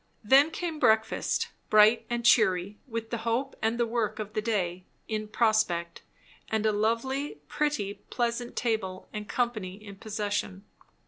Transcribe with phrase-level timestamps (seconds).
[0.23, 4.83] Then came breakfast; bright and cheery, with the hope and the work of the day
[5.07, 6.01] in prospect,
[6.49, 10.65] and a lively, pretty, pleasant table and company in possession.